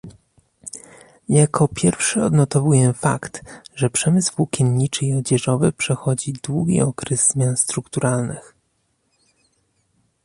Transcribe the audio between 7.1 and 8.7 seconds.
zmian strukturalnych